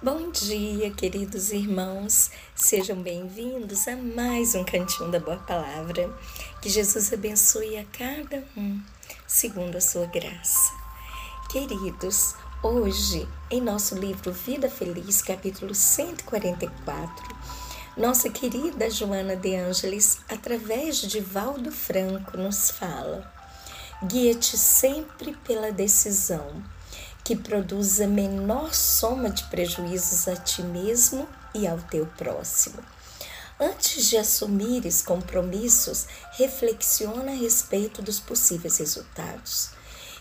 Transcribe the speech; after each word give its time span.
Bom 0.00 0.30
dia, 0.30 0.92
queridos 0.92 1.50
irmãos. 1.50 2.30
Sejam 2.54 3.02
bem-vindos 3.02 3.88
a 3.88 3.96
mais 3.96 4.54
um 4.54 4.62
Cantinho 4.64 5.10
da 5.10 5.18
Boa 5.18 5.38
Palavra. 5.38 6.08
Que 6.62 6.68
Jesus 6.68 7.12
abençoe 7.12 7.76
a 7.76 7.84
cada 7.86 8.44
um, 8.56 8.80
segundo 9.26 9.74
a 9.74 9.80
sua 9.80 10.06
graça. 10.06 10.70
Queridos, 11.50 12.36
hoje, 12.62 13.26
em 13.50 13.60
nosso 13.60 13.96
livro 13.96 14.32
Vida 14.32 14.70
Feliz, 14.70 15.20
capítulo 15.20 15.74
144, 15.74 17.36
nossa 17.96 18.30
querida 18.30 18.88
Joana 18.88 19.34
de 19.34 19.56
Ângeles, 19.56 20.20
através 20.28 21.00
de 21.00 21.18
Valdo 21.18 21.72
Franco, 21.72 22.36
nos 22.36 22.70
fala: 22.70 23.34
guia-te 24.04 24.56
sempre 24.56 25.36
pela 25.44 25.72
decisão 25.72 26.62
que 27.26 27.34
produz 27.34 28.00
a 28.00 28.06
menor 28.06 28.72
soma 28.72 29.28
de 29.28 29.42
prejuízos 29.46 30.28
a 30.28 30.36
ti 30.36 30.62
mesmo 30.62 31.28
e 31.52 31.66
ao 31.66 31.76
teu 31.76 32.06
próximo. 32.06 32.78
Antes 33.58 34.08
de 34.08 34.16
assumires 34.16 35.02
compromissos, 35.02 36.06
reflexiona 36.38 37.32
a 37.32 37.34
respeito 37.34 38.00
dos 38.00 38.20
possíveis 38.20 38.78
resultados 38.78 39.70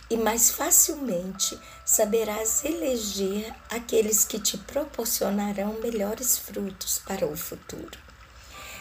e 0.10 0.18
mais 0.18 0.50
facilmente 0.50 1.60
saberás 1.86 2.66
eleger 2.66 3.54
aqueles 3.70 4.26
que 4.26 4.40
te 4.40 4.58
proporcionarão 4.58 5.80
melhores 5.84 6.40
frutos 6.40 6.98
para 7.06 7.28
o 7.28 7.38
futuro. 7.38 8.00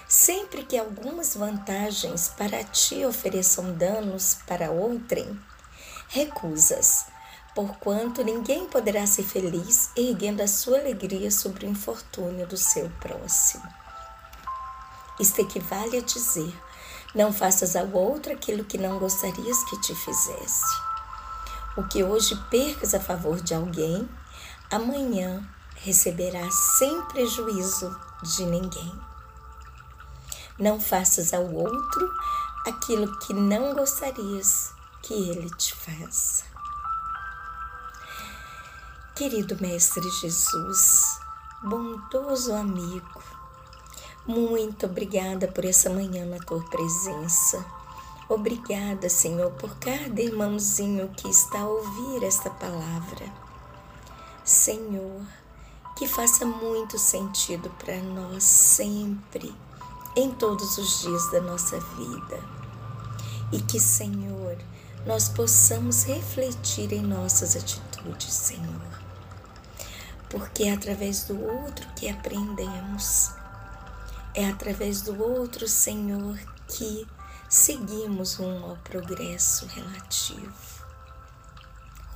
Sempre 0.09 0.65
que 0.65 0.79
algumas 0.79 1.35
vantagens 1.35 2.31
para 2.31 2.65
ti 2.65 3.05
ofereçam 3.05 3.75
danos 3.75 4.39
para 4.47 4.71
outrem, 4.71 5.39
recusas 6.09 7.13
porquanto 7.55 8.25
ninguém 8.25 8.67
poderá 8.67 9.07
ser 9.07 9.23
feliz 9.23 9.91
erguendo 9.97 10.41
a 10.41 10.49
sua 10.49 10.79
alegria 10.79 11.31
sobre 11.31 11.67
o 11.67 11.71
infortúnio 11.71 12.47
do 12.47 12.57
seu 12.57 12.91
próximo. 13.01 13.63
Isto 15.21 15.41
equivale 15.41 15.99
a 15.99 16.03
dizer: 16.03 16.53
não 17.15 17.33
faças 17.33 17.77
ao 17.77 17.89
outro 17.93 18.33
aquilo 18.33 18.65
que 18.65 18.77
não 18.77 18.99
gostarias 18.99 19.63
que 19.65 19.81
te 19.81 19.95
fizesse. 19.95 20.83
O 21.77 21.85
que 21.85 22.03
hoje 22.03 22.35
percas 22.51 22.95
a 22.95 23.01
favor 23.01 23.41
de 23.41 23.55
alguém, 23.55 24.09
amanhã 24.71 25.49
receberás 25.77 26.55
sem 26.79 27.03
prejuízo 27.03 27.97
de 28.23 28.45
ninguém. 28.47 28.93
Não 30.59 30.81
faças 30.81 31.33
ao 31.35 31.53
outro 31.53 32.11
aquilo 32.67 33.19
que 33.19 33.35
não 33.35 33.75
gostarias 33.75 34.73
que 35.03 35.15
ele 35.15 35.51
te 35.57 35.75
faça. 35.75 36.54
Querido 39.17 39.57
Mestre 39.61 40.11
Jesus, 40.11 41.21
bondoso 41.63 42.53
amigo, 42.53 43.23
muito 44.27 44.87
obrigada 44.87 45.47
por 45.47 45.65
essa 45.65 45.89
manhã 45.89 46.27
na 46.27 46.41
tua 46.41 46.61
presença. 46.65 47.65
Obrigada, 48.29 49.09
Senhor, 49.09 49.53
por 49.53 49.71
cada 49.77 50.21
irmãozinho 50.21 51.09
que 51.11 51.29
está 51.29 51.61
a 51.61 51.69
ouvir 51.69 52.25
esta 52.25 52.51
palavra. 52.51 53.33
Senhor, 54.45 55.23
que 55.97 56.09
faça 56.09 56.45
muito 56.45 56.99
sentido 56.99 57.71
para 57.79 58.03
nós 58.03 58.43
sempre, 58.43 59.55
em 60.17 60.33
todos 60.33 60.77
os 60.77 61.03
dias 61.03 61.31
da 61.31 61.41
nossa 61.41 61.79
vida. 61.79 62.43
E 63.53 63.61
que, 63.61 63.79
Senhor, 63.79 64.59
nós 65.07 65.29
possamos 65.29 66.03
refletir 66.03 66.93
em 66.93 67.01
nossas 67.01 67.55
atitudes, 67.55 68.35
Senhor 68.35 69.04
porque 70.35 70.65
é 70.65 70.73
através 70.73 71.23
do 71.23 71.41
outro 71.41 71.87
que 71.95 72.09
aprendemos. 72.09 73.31
É 74.35 74.51
através 74.51 75.01
do 75.01 75.23
outro, 75.23 75.69
Senhor, 75.69 76.37
que 76.67 77.07
seguimos 77.49 78.35
rumo 78.35 78.71
ao 78.71 78.77
progresso 78.79 79.65
relativo, 79.67 80.85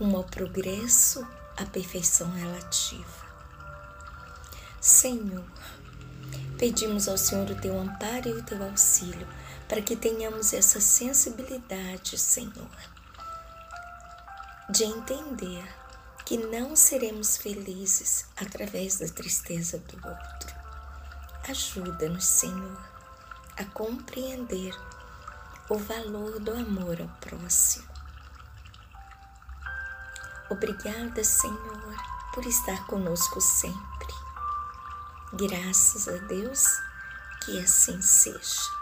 rumo 0.00 0.16
ao 0.16 0.25
progresso, 0.25 1.25
à 1.56 1.65
perfeição 1.65 2.28
relativa. 2.32 3.28
Senhor, 4.81 5.44
pedimos 6.59 7.06
ao 7.06 7.16
Senhor 7.16 7.48
o 7.48 7.60
teu 7.60 7.78
amparo 7.78 8.31
e 8.31 8.32
o 8.32 8.43
teu 8.43 8.60
auxílio 8.64 9.28
para 9.69 9.81
que 9.81 9.94
tenhamos 9.94 10.53
essa 10.53 10.81
sensibilidade, 10.81 12.19
Senhor, 12.19 12.69
de 14.69 14.82
entender 14.82 15.62
que 16.28 16.37
não 16.37 16.77
seremos 16.77 17.39
felizes 17.39 18.27
através 18.37 18.99
da 18.99 19.09
tristeza 19.09 19.78
do 19.78 19.97
outro. 19.97 20.55
Ajuda-nos, 21.49 22.27
Senhor, 22.27 22.78
a 23.56 23.65
compreender 23.65 24.78
o 25.71 25.78
valor 25.78 26.38
do 26.38 26.53
amor 26.53 27.00
ao 27.00 27.09
próximo. 27.19 27.88
Obrigada, 30.50 31.25
Senhor, 31.25 31.97
por 32.34 32.44
estar 32.44 32.87
conosco 32.87 33.41
sempre. 33.41 34.15
Graças 35.33 36.09
a 36.09 36.19
Deus, 36.27 36.62
que 37.43 37.59
assim 37.59 38.03
seja. 38.03 38.78